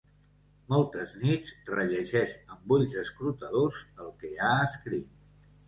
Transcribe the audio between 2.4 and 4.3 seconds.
amb ulls escrutadors el